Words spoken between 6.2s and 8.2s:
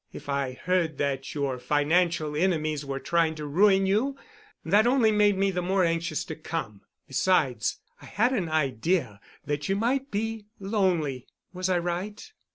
to come. Besides, I